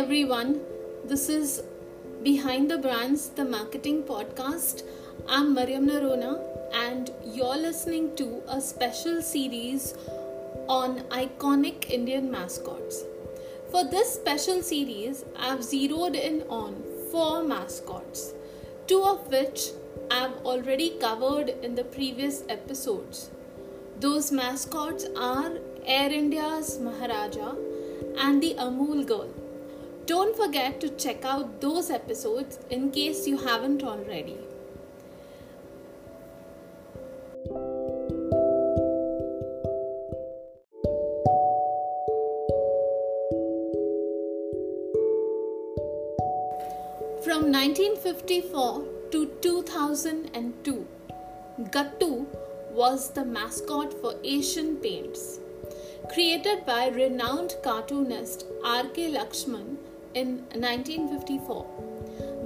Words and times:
everyone. 0.00 0.58
This 1.04 1.28
is 1.28 1.62
Behind 2.22 2.70
the 2.70 2.78
Brands, 2.78 3.28
the 3.38 3.44
marketing 3.44 4.02
podcast. 4.04 4.82
I'm 5.28 5.52
Mariam 5.52 5.88
Narona, 5.88 6.30
and 6.72 7.10
you're 7.22 7.58
listening 7.58 8.16
to 8.16 8.42
a 8.48 8.62
special 8.62 9.20
series 9.20 9.92
on 10.68 11.00
iconic 11.10 11.90
Indian 11.90 12.30
mascots. 12.30 13.02
For 13.70 13.84
this 13.84 14.14
special 14.14 14.62
series, 14.62 15.26
I've 15.38 15.62
zeroed 15.62 16.14
in 16.14 16.44
on 16.48 16.82
four 17.10 17.44
mascots, 17.44 18.32
two 18.86 19.02
of 19.02 19.30
which 19.30 19.68
I've 20.10 20.38
already 20.46 20.90
covered 20.98 21.50
in 21.62 21.74
the 21.74 21.84
previous 21.84 22.42
episodes. 22.48 23.28
Those 23.98 24.32
mascots 24.32 25.04
are 25.14 25.58
Air 25.84 26.10
India's 26.10 26.78
Maharaja 26.78 27.54
and 28.16 28.42
the 28.42 28.54
Amul 28.54 29.06
Girl. 29.06 29.39
Don't 30.06 30.36
forget 30.36 30.80
to 30.80 30.88
check 30.90 31.24
out 31.24 31.60
those 31.60 31.90
episodes 31.90 32.58
in 32.70 32.90
case 32.90 33.26
you 33.26 33.38
haven't 33.38 33.82
already. 33.82 34.38
From 47.24 47.52
1954 47.52 48.84
to 49.12 49.26
2002, 49.42 50.86
Gattu 51.70 52.26
was 52.72 53.10
the 53.10 53.24
mascot 53.24 53.92
for 53.92 54.14
Asian 54.24 54.76
Paints. 54.76 55.38
Created 56.12 56.64
by 56.64 56.88
renowned 56.88 57.54
cartoonist 57.62 58.46
R.K. 58.64 59.12
Laxman 59.12 59.76
in 60.14 60.38
1954, 60.54 61.66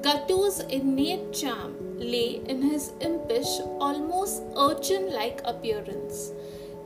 Gattu's 0.03 0.61
innate 0.61 1.33
charm 1.33 1.99
lay 1.99 2.43
in 2.47 2.61
his 2.63 2.93
impish, 3.01 3.61
almost 3.81 4.43
urchin 4.57 5.11
like 5.13 5.41
appearance. 5.45 6.33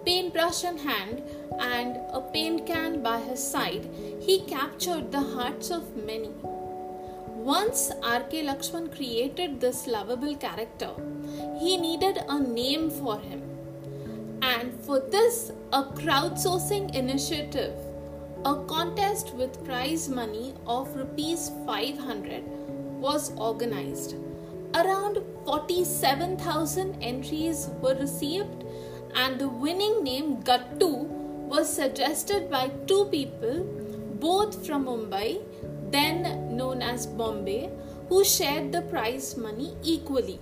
Paintbrush 0.05 0.65
in 0.65 0.79
hand 0.79 1.23
and 1.59 1.97
a 2.13 2.21
paint 2.21 2.67
can 2.67 3.03
by 3.03 3.19
his 3.19 3.43
side, 3.43 3.89
he 4.21 4.41
captured 4.43 5.11
the 5.11 5.21
hearts 5.21 5.71
of 5.71 5.97
many. 5.97 6.31
Once 7.49 7.91
R.K. 8.03 8.45
Laxman 8.45 8.95
created 8.95 9.61
this 9.61 9.87
lovable 9.87 10.37
character, 10.37 10.91
he 11.59 11.77
needed 11.77 12.19
a 12.29 12.39
name 12.39 12.91
for 12.91 13.19
him. 13.19 13.43
And 14.43 14.73
for 14.85 15.01
this, 15.01 15.51
a 15.73 15.83
crowdsourcing 15.83 16.95
initiative, 16.95 17.75
a 18.45 18.55
contest 18.67 19.35
with 19.35 19.65
prize 19.65 20.09
money 20.09 20.55
of 20.67 20.95
rupees 20.95 21.51
500 21.67 22.45
was 23.01 23.33
organized. 23.37 24.15
Around 24.75 25.19
47,000 25.45 27.03
entries 27.03 27.69
were 27.81 27.95
received, 27.97 28.65
and 29.15 29.41
the 29.41 29.49
winning 29.49 30.05
name 30.05 30.43
Gattu 30.43 31.07
was 31.49 31.69
suggested 31.75 32.51
by 32.51 32.69
two 32.87 33.07
people, 33.07 33.65
both 34.21 34.65
from 34.67 34.85
Mumbai, 34.85 35.41
then 35.91 36.57
known 36.57 36.83
as 36.83 37.07
Bombay, 37.07 37.71
who 38.09 38.25
shared 38.25 38.71
the 38.73 38.83
prize 38.83 39.37
money 39.37 39.75
equally. 39.83 40.39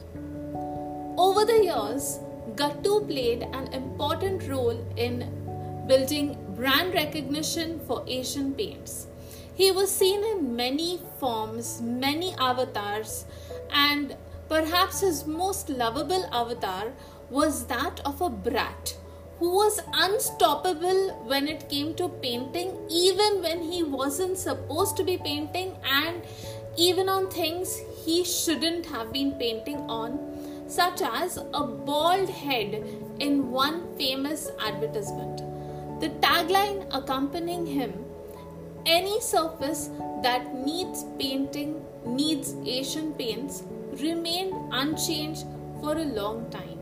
Over 1.17 1.45
the 1.45 1.63
years, 1.63 2.19
Gattu 2.57 3.07
played 3.07 3.43
an 3.43 3.73
important 3.73 4.47
role 4.49 4.85
in 4.97 5.46
building 5.87 6.37
brand 6.55 6.95
recognition 6.95 7.81
for 7.87 8.05
Asian 8.07 8.55
paints. 8.55 9.07
He 9.55 9.71
was 9.71 9.95
seen 9.95 10.23
in 10.25 10.55
many 10.55 11.01
forms, 11.19 11.81
many 11.81 12.35
avatars, 12.39 13.25
and 13.71 14.17
perhaps 14.49 15.01
his 15.01 15.27
most 15.27 15.71
lovable 15.71 16.29
avatar 16.33 16.93
was 17.31 17.67
that 17.67 18.01
of 18.05 18.21
a 18.21 18.29
brat 18.29 18.97
who 19.39 19.51
was 19.55 19.81
unstoppable 19.93 21.15
when 21.25 21.47
it 21.47 21.69
came 21.69 21.95
to 21.95 22.09
painting, 22.09 22.75
even 22.91 23.43
when 23.43 23.63
he 23.63 23.83
wasn't 23.83 24.39
supposed 24.39 24.97
to 24.97 25.05
be 25.05 25.19
painting, 25.19 25.77
and 25.91 26.23
even 26.77 27.09
on 27.09 27.31
things 27.31 27.81
he 28.05 28.25
shouldn't 28.25 28.87
have 28.87 29.13
been 29.13 29.33
painting 29.33 29.79
on, 29.89 30.19
such 30.69 31.03
as 31.03 31.37
a 31.37 31.63
bald 31.63 32.29
head 32.29 32.85
in 33.21 33.51
one 33.51 33.97
famous 33.97 34.51
advertisement. 34.59 35.46
The 36.01 36.11
tagline 36.21 36.87
accompanying 36.93 37.67
him 37.67 38.07
any 38.87 39.21
surface 39.21 39.91
that 40.23 40.55
needs 40.55 41.05
painting 41.19 41.85
needs 42.05 42.55
Asian 42.65 43.13
paints 43.15 43.65
remained 44.01 44.55
unchanged 44.73 45.45
for 45.81 45.99
a 45.99 46.05
long 46.05 46.49
time. 46.51 46.79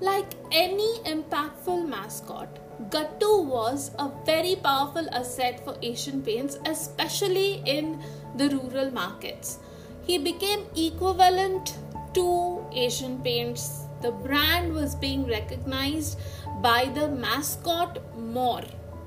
Like 0.00 0.34
any 0.52 0.98
impactful 1.06 1.88
mascot, 1.88 2.58
Gattu 2.90 3.44
was 3.46 3.90
a 3.98 4.10
very 4.24 4.54
powerful 4.56 5.08
asset 5.12 5.64
for 5.64 5.76
Asian 5.82 6.22
Paints, 6.22 6.58
especially 6.66 7.62
in 7.64 8.00
the 8.36 8.50
rural 8.50 8.90
markets. 8.92 9.58
He 10.02 10.18
became 10.18 10.66
equivalent 10.76 11.76
to 12.14 12.64
Asian 12.72 13.18
Paints. 13.18 13.87
The 14.00 14.12
brand 14.12 14.72
was 14.72 14.94
being 14.94 15.26
recognized 15.26 16.18
by 16.62 16.90
the 16.94 17.08
mascot 17.08 17.98
more 18.16 18.62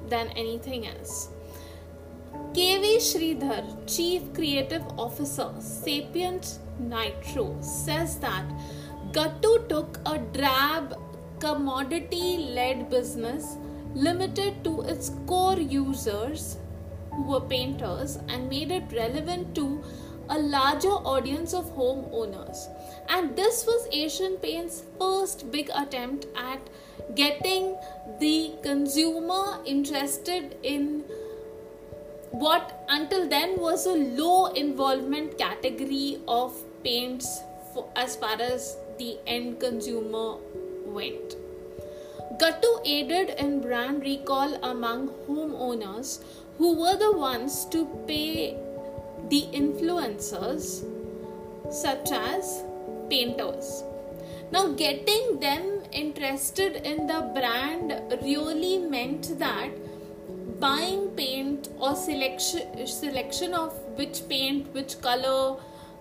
than 0.09 0.27
anything 0.29 0.87
else. 0.87 1.29
KV 2.53 2.97
Sridhar, 2.97 3.63
Chief 3.87 4.33
Creative 4.33 4.83
Officer, 4.97 5.49
Sapient 5.59 6.59
Nitro, 6.79 7.57
says 7.61 8.17
that 8.19 8.45
Gattu 9.11 9.67
took 9.69 9.99
a 10.05 10.17
drab, 10.17 10.97
commodity 11.39 12.49
led 12.53 12.89
business 12.89 13.57
limited 13.93 14.63
to 14.63 14.81
its 14.81 15.11
core 15.27 15.59
users 15.59 16.57
who 17.11 17.23
were 17.23 17.41
painters 17.41 18.17
and 18.29 18.49
made 18.49 18.71
it 18.71 18.83
relevant 18.93 19.53
to 19.55 19.83
a 20.31 20.39
larger 20.39 20.95
audience 21.13 21.53
of 21.53 21.65
homeowners. 21.75 22.67
And 23.09 23.35
this 23.35 23.65
was 23.65 23.87
Asian 23.91 24.37
Paint's 24.37 24.83
first 24.97 25.51
big 25.51 25.69
attempt 25.75 26.25
at 26.35 26.59
getting 27.15 27.75
the 28.19 28.53
consumer 28.63 29.59
interested 29.65 30.55
in 30.63 31.03
what 32.31 32.85
until 32.87 33.27
then 33.27 33.59
was 33.59 33.85
a 33.85 33.95
low 34.21 34.45
involvement 34.47 35.37
category 35.37 36.19
of 36.27 36.55
paints 36.83 37.41
for, 37.73 37.89
as 37.95 38.15
far 38.15 38.41
as 38.41 38.77
the 38.97 39.17
end 39.27 39.59
consumer 39.59 40.37
went. 40.85 41.35
Gattu 42.39 42.71
aided 42.85 43.31
in 43.31 43.59
brand 43.61 44.01
recall 44.03 44.53
among 44.63 45.09
homeowners 45.27 46.23
who 46.57 46.75
were 46.79 46.95
the 46.95 47.11
ones 47.11 47.65
to 47.65 47.85
pay 48.07 48.57
the 49.31 49.47
influencers, 49.53 50.83
such 51.71 52.11
as 52.11 52.63
painters. 53.09 53.83
Now, 54.51 54.73
getting 54.73 55.39
them 55.39 55.83
interested 55.93 56.75
in 56.85 57.07
the 57.07 57.21
brand 57.33 57.93
really 58.21 58.77
meant 58.77 59.39
that 59.39 59.69
buying 60.59 61.07
paint 61.11 61.69
or 61.79 61.95
selection 61.95 62.85
selection 62.85 63.53
of 63.53 63.73
which 63.95 64.21
paint, 64.27 64.73
which 64.73 64.99
color, 65.01 65.57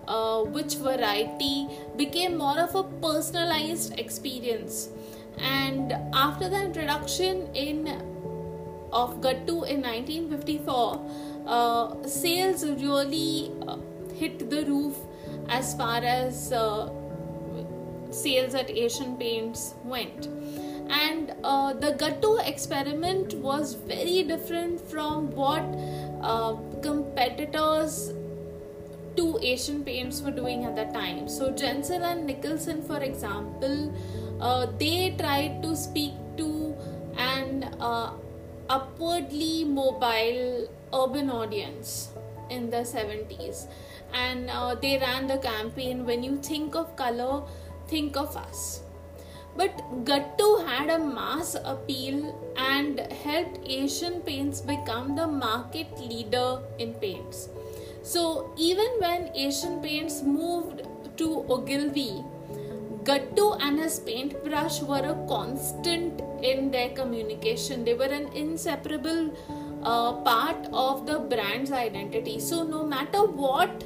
uh, 0.07 0.41
which 0.57 0.75
variety 0.75 1.67
became 1.95 2.37
more 2.37 2.59
of 2.59 2.75
a 2.75 2.83
personalized 3.07 3.97
experience. 3.97 4.89
And 5.39 5.93
after 6.13 6.49
the 6.49 6.61
introduction 6.65 7.47
in 7.55 7.87
of 8.91 9.21
Gattu 9.21 9.65
in 9.73 9.81
1954, 9.81 11.30
uh, 11.45 12.07
sales 12.07 12.63
really 12.65 13.51
uh, 13.67 13.77
hit 14.13 14.49
the 14.49 14.65
roof 14.65 14.97
as 15.49 15.73
far 15.75 15.97
as 16.03 16.51
uh, 16.51 16.89
sales 18.11 18.55
at 18.55 18.69
Asian 18.69 19.17
Paints 19.17 19.75
went. 19.83 20.27
And 20.89 21.33
uh, 21.43 21.73
the 21.73 21.93
Gattu 21.93 22.45
experiment 22.47 23.33
was 23.35 23.75
very 23.75 24.23
different 24.23 24.81
from 24.89 25.31
what 25.31 25.63
uh, 26.21 26.55
competitors 26.81 28.13
to 29.15 29.39
Asian 29.41 29.83
Paints 29.83 30.21
were 30.21 30.31
doing 30.31 30.65
at 30.65 30.75
that 30.75 30.93
time. 30.93 31.27
So, 31.27 31.51
Jenson 31.51 32.03
and 32.03 32.25
Nicholson, 32.25 32.81
for 32.81 32.97
example, 32.97 33.93
uh, 34.41 34.67
they 34.77 35.15
tried 35.17 35.63
to 35.63 35.75
speak 35.75 36.13
to 36.37 36.75
an 37.17 37.73
upwardly 38.69 39.65
mobile 39.65 40.67
urban 40.93 41.29
audience 41.29 42.09
in 42.49 42.69
the 42.69 42.77
70s 42.77 43.67
and 44.13 44.49
uh, 44.49 44.75
they 44.75 44.97
ran 44.97 45.27
the 45.27 45.37
campaign 45.37 46.05
when 46.05 46.23
you 46.23 46.37
think 46.37 46.75
of 46.75 46.95
color 46.95 47.43
think 47.87 48.17
of 48.17 48.35
us 48.35 48.81
But 49.55 50.05
Gattu 50.05 50.65
had 50.65 50.89
a 50.89 50.99
mass 50.99 51.55
appeal 51.55 52.53
and 52.55 52.99
helped 52.99 53.59
Asian 53.65 54.21
Paints 54.21 54.61
become 54.61 55.15
the 55.15 55.27
market 55.27 55.99
leader 55.99 56.61
in 56.79 56.93
paints. 56.93 57.49
So 58.01 58.53
even 58.57 58.87
when 58.99 59.29
Asian 59.35 59.81
Paints 59.81 60.21
moved 60.23 60.83
to 61.17 61.45
Ogilvy, 61.49 62.23
Gattu 63.03 63.61
and 63.61 63.79
his 63.79 63.99
paintbrush 63.99 64.81
were 64.83 65.05
a 65.05 65.27
constant 65.27 66.21
in 66.41 66.71
their 66.71 66.89
communication. 66.89 67.83
They 67.83 67.93
were 67.93 68.05
an 68.05 68.31
inseparable 68.33 69.31
uh, 69.83 70.13
part 70.13 70.67
of 70.71 71.05
the 71.05 71.19
brand's 71.19 71.71
identity. 71.71 72.39
So 72.39 72.63
no 72.63 72.85
matter 72.85 73.23
what 73.25 73.83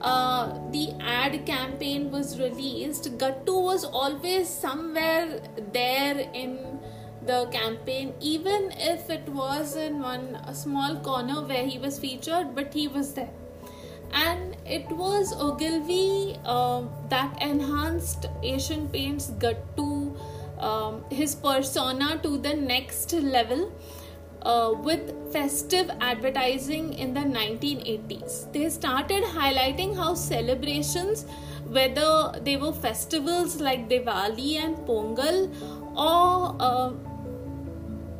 uh, 0.00 0.58
the 0.70 0.92
ad 1.00 1.46
campaign 1.46 2.10
was 2.10 2.38
released, 2.38 3.18
Gattu 3.18 3.62
was 3.62 3.84
always 3.84 4.48
somewhere 4.48 5.40
there 5.72 6.28
in 6.34 6.80
the 7.24 7.46
campaign, 7.46 8.14
even 8.20 8.72
if 8.76 9.10
it 9.10 9.28
was 9.28 9.74
in 9.74 10.00
one 10.00 10.38
small 10.54 10.96
corner 10.96 11.42
where 11.42 11.66
he 11.66 11.78
was 11.78 11.98
featured, 11.98 12.54
but 12.54 12.72
he 12.72 12.88
was 12.88 13.14
there. 13.14 13.30
And 14.12 14.56
it 14.64 14.88
was 14.88 15.32
Ogilvy 15.34 16.36
uh, 16.44 16.82
that 17.08 17.42
enhanced 17.42 18.26
Asian 18.42 18.88
Paints 18.88 19.32
Gattu, 19.38 20.16
um, 20.60 21.04
his 21.10 21.34
persona 21.34 22.18
to 22.22 22.38
the 22.38 22.54
next 22.54 23.12
level 23.12 23.72
uh, 24.42 24.72
with 24.76 25.32
festive 25.32 25.90
advertising 26.00 26.92
in 26.94 27.14
the 27.14 27.20
1980s. 27.20 28.52
They 28.52 28.68
started 28.70 29.24
highlighting 29.24 29.96
how 29.96 30.14
celebrations, 30.14 31.26
whether 31.66 32.32
they 32.42 32.56
were 32.56 32.72
festivals 32.72 33.60
like 33.60 33.88
Diwali 33.88 34.56
and 34.56 34.76
Pongal 34.78 35.50
or 35.96 36.56
uh, 36.60 36.92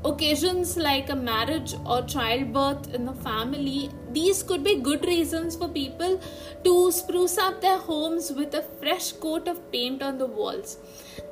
occasions 0.04 0.76
like 0.76 1.10
a 1.10 1.16
marriage 1.16 1.74
or 1.84 2.02
childbirth 2.02 2.94
in 2.94 3.04
the 3.04 3.12
family, 3.12 3.90
these 4.12 4.42
could 4.42 4.62
be 4.62 4.76
good 4.76 5.04
reasons 5.04 5.56
for 5.56 5.68
people 5.68 6.20
to 6.64 6.92
spruce 6.92 7.38
up 7.38 7.60
their 7.60 7.78
homes 7.78 8.32
with 8.32 8.54
a 8.54 8.62
fresh 8.80 9.12
coat 9.12 9.48
of 9.48 9.60
paint 9.72 10.02
on 10.02 10.18
the 10.18 10.26
walls. 10.26 10.78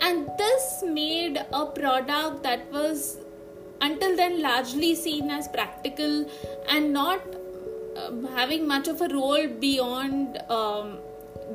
And 0.00 0.28
this 0.38 0.82
made 0.86 1.44
a 1.52 1.66
product 1.66 2.42
that 2.42 2.70
was 2.72 3.18
until 3.80 4.16
then 4.16 4.40
largely 4.42 4.94
seen 4.94 5.30
as 5.30 5.48
practical 5.48 6.28
and 6.68 6.92
not 6.92 7.20
um, 7.96 8.24
having 8.34 8.66
much 8.66 8.88
of 8.88 9.00
a 9.00 9.08
role 9.08 9.46
beyond 9.46 10.38
um, 10.48 10.98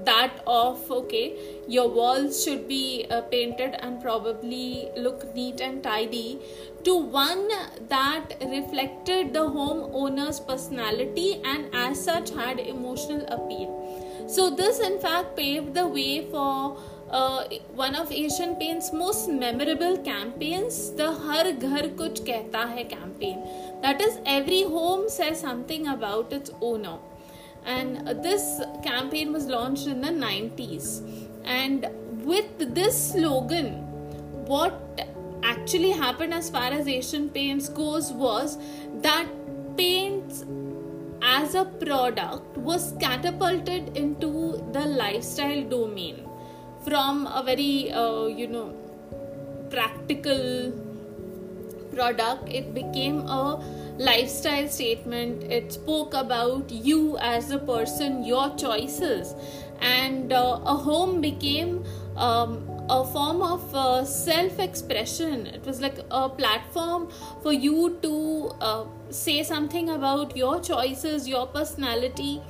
that 0.05 0.41
of 0.45 0.89
okay 0.91 1.35
your 1.67 1.89
walls 1.89 2.43
should 2.43 2.67
be 2.67 3.05
uh, 3.09 3.21
painted 3.21 3.75
and 3.79 4.01
probably 4.01 4.87
look 4.95 5.33
neat 5.33 5.59
and 5.59 5.83
tidy 5.83 6.39
to 6.83 6.95
one 6.95 7.47
that 7.89 8.35
reflected 8.41 9.33
the 9.33 9.39
homeowner's 9.39 10.39
personality 10.39 11.41
and 11.43 11.73
as 11.73 12.01
such 12.01 12.29
had 12.29 12.59
emotional 12.59 13.25
appeal. 13.27 14.25
So 14.29 14.49
this 14.49 14.79
in 14.79 14.99
fact 14.99 15.35
paved 15.35 15.73
the 15.73 15.87
way 15.87 16.29
for 16.29 16.79
uh, 17.11 17.45
one 17.73 17.95
of 17.95 18.11
Asian 18.11 18.55
Paint's 18.55 18.93
most 18.93 19.29
memorable 19.29 19.97
campaigns, 19.97 20.91
the 20.91 21.11
Har 21.11 21.51
Ghar 21.53 21.83
Kuch 21.99 22.23
Kehta 22.25 22.67
Hai 22.67 22.83
campaign. 22.83 23.43
That 23.81 24.01
is, 24.01 24.19
every 24.25 24.63
home 24.63 25.09
says 25.09 25.39
something 25.39 25.87
about 25.87 26.31
its 26.31 26.51
owner. 26.61 26.97
And 27.65 28.07
this 28.23 28.61
campaign 28.83 29.33
was 29.33 29.45
launched 29.45 29.87
in 29.87 30.01
the 30.01 30.09
90s. 30.09 31.01
And 31.43 31.87
with 32.23 32.75
this 32.75 33.11
slogan, 33.11 33.73
what 34.45 34.79
actually 35.43 35.91
happened 35.91 36.33
as 36.33 36.49
far 36.49 36.71
as 36.71 36.87
Asian 36.87 37.29
Paints 37.29 37.69
goes 37.69 38.11
was 38.11 38.57
that 39.01 39.27
paints 39.77 40.45
as 41.21 41.55
a 41.55 41.65
product 41.65 42.57
was 42.57 42.93
catapulted 42.99 43.97
into 43.97 44.63
the 44.71 44.85
lifestyle 44.85 45.63
domain 45.63 46.28
from 46.89 47.27
a 47.27 47.43
very 47.43 47.91
uh, 47.91 48.25
you 48.25 48.47
know 48.47 48.67
practical 49.69 50.71
product 51.93 52.49
it 52.49 52.73
became 52.73 53.19
a 53.27 53.63
lifestyle 53.99 54.67
statement. 54.67 55.43
It 55.43 55.73
spoke 55.73 56.13
about 56.13 56.71
you 56.71 57.17
as 57.19 57.51
a 57.51 57.59
person 57.59 58.23
your 58.23 58.55
choices. 58.55 59.35
And 59.81 60.33
uh, 60.33 60.59
a 60.65 60.75
home 60.75 61.21
became 61.21 61.83
um, 62.15 62.69
a 62.89 63.05
form 63.05 63.41
of 63.41 63.75
uh, 63.75 64.03
self 64.03 64.59
expression 64.59 65.45
it 65.45 65.63
was 65.65 65.79
like 65.79 65.99
a 66.09 66.27
platform 66.27 67.07
for 67.43 67.53
you 67.53 67.97
to 68.01 68.51
uh, 68.59 68.85
say 69.09 69.43
something 69.43 69.89
about 69.89 70.35
your 70.35 70.59
choices 70.59 71.27
your 71.27 71.45
personality 71.47 72.41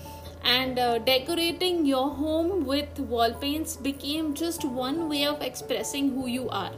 and 0.44 0.80
uh, 0.80 1.00
decorating 1.00 1.86
your 1.86 2.10
home 2.10 2.66
with 2.66 3.00
wall 3.00 3.34
paints 3.34 3.76
became 3.76 4.34
just 4.34 4.66
one 4.66 5.10
way 5.10 5.26
of 5.26 5.42
expressing 5.42 6.12
who 6.12 6.28
you 6.28 6.50
are. 6.50 6.72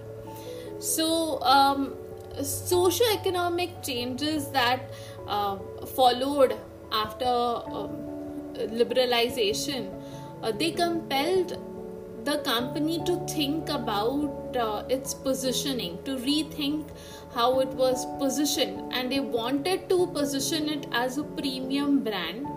So 0.80 1.42
um, 1.42 1.96
socio-economic 2.42 3.84
changes 3.84 4.50
that 4.50 4.92
uh, 5.28 5.58
followed 5.96 6.56
after 6.92 7.26
um, 7.26 7.92
liberalization 8.56 9.90
uh, 10.44 10.52
they 10.52 10.72
compelled 10.72 11.58
the 12.24 12.38
company 12.40 13.04
to 13.06 13.16
think 13.28 13.70
about 13.70 14.56
uh, 14.56 14.84
its 14.90 15.14
positioning 15.14 15.98
to 16.04 16.18
rethink 16.18 16.90
how 17.34 17.60
it 17.60 17.70
was 17.70 18.06
positioned. 18.20 18.94
And 18.94 19.12
they 19.12 19.20
wanted 19.20 19.90
to 19.90 20.08
position 20.08 20.70
it 20.70 20.88
as 20.92 21.18
a 21.18 21.24
premium 21.24 22.04
brand 22.04 22.48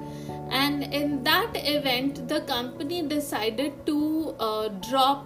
and 0.63 0.85
in 1.03 1.23
that 1.25 1.57
event 1.77 2.29
the 2.29 2.41
company 2.43 3.03
decided 3.03 3.87
to 3.87 4.35
uh, 4.39 4.69
drop 4.89 5.25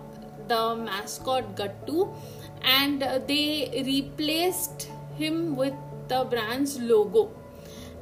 the 0.53 0.63
mascot 0.77 1.51
gattu 1.57 2.07
and 2.63 3.03
they 3.27 3.83
replaced 3.89 4.89
him 5.19 5.55
with 5.57 5.75
the 6.09 6.25
brand's 6.25 6.79
logo. 6.81 7.31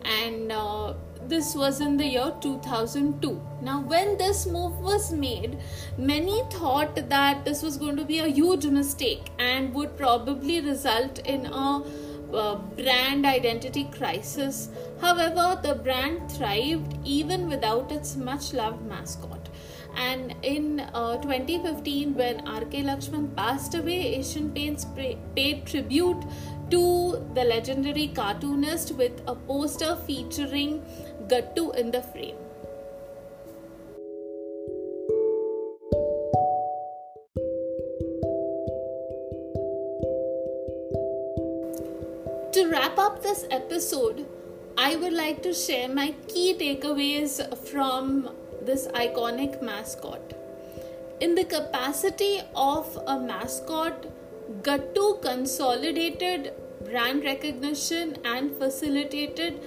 And 0.04 0.52
uh, 0.52 0.94
this 1.28 1.54
was 1.54 1.80
in 1.80 1.96
the 1.96 2.06
year 2.06 2.32
2002 2.40 3.42
now 3.60 3.80
when 3.92 4.16
this 4.18 4.46
move 4.46 4.78
was 4.78 5.12
made 5.12 5.58
many 5.98 6.42
thought 6.52 6.94
that 7.08 7.44
this 7.44 7.62
was 7.62 7.76
going 7.76 7.96
to 7.96 8.04
be 8.04 8.18
a 8.20 8.28
huge 8.28 8.66
mistake 8.66 9.30
and 9.38 9.74
would 9.74 9.96
probably 9.96 10.60
result 10.60 11.18
in 11.20 11.46
a 11.46 11.82
uh, 12.32 12.56
brand 12.56 13.26
identity 13.26 13.84
crisis. 13.96 14.68
However, 15.00 15.58
the 15.62 15.74
brand 15.74 16.30
thrived 16.30 16.96
even 17.04 17.48
without 17.48 17.92
its 17.92 18.16
much 18.16 18.52
loved 18.52 18.84
mascot. 18.86 19.48
And 19.96 20.34
in 20.42 20.80
uh, 20.80 21.16
2015, 21.22 22.14
when 22.14 22.46
R.K. 22.46 22.82
Laxman 22.82 23.34
passed 23.34 23.74
away, 23.74 24.14
Asian 24.16 24.50
Paints 24.52 24.84
paid 25.34 25.66
tribute 25.66 26.22
to 26.70 27.24
the 27.34 27.44
legendary 27.44 28.08
cartoonist 28.08 28.92
with 28.92 29.22
a 29.26 29.34
poster 29.34 29.96
featuring 30.06 30.84
Gattu 31.28 31.74
in 31.76 31.90
the 31.90 32.02
frame. 32.02 32.45
Up 43.06 43.22
this 43.22 43.44
episode, 43.52 44.26
I 44.76 44.96
would 44.96 45.12
like 45.12 45.42
to 45.44 45.52
share 45.54 45.88
my 45.88 46.06
key 46.28 46.54
takeaways 46.60 47.34
from 47.68 48.30
this 48.60 48.86
iconic 49.02 49.62
mascot. 49.62 50.32
In 51.20 51.36
the 51.36 51.44
capacity 51.44 52.40
of 52.54 52.98
a 53.06 53.18
mascot, 53.18 54.06
Gattu 54.62 55.22
consolidated 55.22 56.52
brand 56.84 57.22
recognition 57.24 58.16
and 58.24 58.56
facilitated 58.62 59.60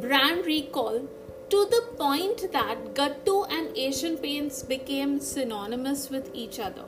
brand 0.00 0.44
recall 0.44 1.08
to 1.50 1.66
the 1.76 1.82
point 2.00 2.50
that 2.52 2.94
Gattu 2.94 3.36
and 3.58 3.76
Asian 3.76 4.16
Paints 4.16 4.64
became 4.64 5.20
synonymous 5.20 6.10
with 6.10 6.34
each 6.34 6.58
other. 6.58 6.86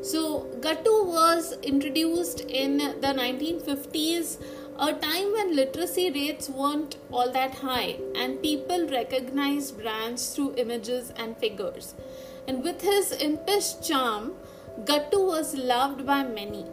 So, 0.00 0.46
Gattu 0.60 1.04
was 1.04 1.52
introduced 1.62 2.40
in 2.40 2.78
the 2.78 3.12
1950s 3.20 4.38
a 4.84 4.94
time 4.94 5.32
when 5.34 5.54
literacy 5.54 6.10
rates 6.10 6.48
weren't 6.48 6.96
all 7.12 7.30
that 7.30 7.56
high 7.56 7.98
and 8.16 8.40
people 8.42 8.86
recognized 8.88 9.76
brands 9.78 10.34
through 10.34 10.54
images 10.56 11.12
and 11.16 11.36
figures. 11.36 11.94
And 12.48 12.64
with 12.64 12.80
his 12.80 13.12
impish 13.12 13.78
charm, 13.86 14.32
Gattu 14.84 15.26
was 15.26 15.54
loved 15.54 16.06
by 16.06 16.22
many. 16.22 16.64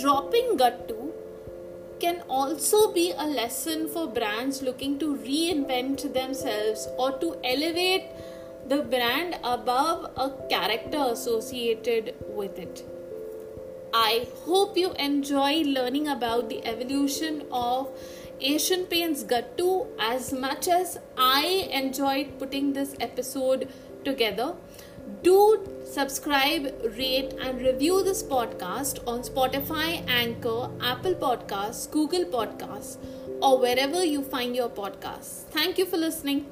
Dropping 0.00 0.56
Gattu 0.56 1.10
can 1.98 2.20
also 2.28 2.92
be 2.92 3.12
a 3.16 3.26
lesson 3.26 3.88
for 3.88 4.06
brands 4.06 4.62
looking 4.62 4.96
to 5.00 5.16
reinvent 5.16 6.14
themselves 6.14 6.86
or 6.96 7.10
to 7.18 7.34
elevate 7.42 8.04
the 8.68 8.82
brand 8.82 9.36
above 9.42 10.12
a 10.16 10.30
character 10.48 11.06
associated 11.10 12.14
with 12.28 12.56
it. 12.56 12.84
I 13.92 14.28
hope 14.44 14.76
you 14.76 14.92
enjoy 14.92 15.62
learning 15.62 16.08
about 16.08 16.48
the 16.48 16.64
evolution 16.64 17.44
of 17.50 17.88
Asian 18.40 18.84
Paints 18.86 19.24
Gattu 19.24 19.86
as 19.98 20.32
much 20.32 20.68
as 20.68 20.98
I 21.16 21.68
enjoyed 21.72 22.38
putting 22.38 22.72
this 22.72 22.94
episode 23.00 23.68
together. 24.04 24.54
Do 25.22 25.68
subscribe, 25.84 26.72
rate, 26.96 27.34
and 27.40 27.60
review 27.60 28.04
this 28.04 28.22
podcast 28.22 29.00
on 29.06 29.22
Spotify, 29.22 30.08
Anchor, 30.08 30.70
Apple 30.80 31.14
Podcasts, 31.14 31.90
Google 31.90 32.24
Podcasts, 32.24 32.96
or 33.42 33.58
wherever 33.58 34.04
you 34.04 34.22
find 34.22 34.54
your 34.54 34.68
podcasts. 34.68 35.42
Thank 35.50 35.78
you 35.78 35.86
for 35.86 35.96
listening. 35.96 36.46